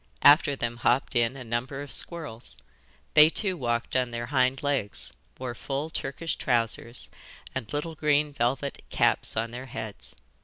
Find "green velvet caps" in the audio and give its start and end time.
7.93-9.37